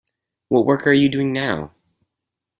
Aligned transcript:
What 0.49 0.65
work 0.65 0.87
are 0.87 0.93
you 0.93 1.09
doing 1.09 1.31
now? 1.31 1.75